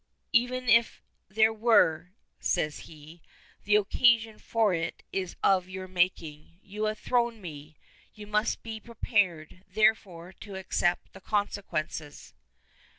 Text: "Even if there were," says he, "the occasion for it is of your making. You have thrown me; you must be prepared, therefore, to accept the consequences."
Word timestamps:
"Even 0.33 0.67
if 0.67 1.03
there 1.29 1.53
were," 1.53 2.09
says 2.39 2.79
he, 2.89 3.21
"the 3.65 3.75
occasion 3.75 4.39
for 4.39 4.73
it 4.73 5.03
is 5.13 5.35
of 5.43 5.69
your 5.69 5.87
making. 5.87 6.57
You 6.63 6.85
have 6.85 6.97
thrown 6.97 7.39
me; 7.39 7.77
you 8.15 8.25
must 8.25 8.63
be 8.63 8.79
prepared, 8.79 9.63
therefore, 9.67 10.33
to 10.39 10.55
accept 10.55 11.13
the 11.13 11.21
consequences." 11.21 12.33